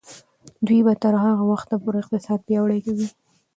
دوی 0.65 0.79
به 0.85 0.93
تر 1.01 1.13
هغه 1.23 1.43
وخته 1.51 1.75
پورې 1.83 1.97
اقتصاد 2.01 2.39
پیاوړی 2.47 2.79
کوي. 2.85 3.07